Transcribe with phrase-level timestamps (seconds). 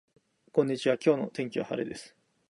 [0.51, 2.15] こんにちは今日の天気は晴れです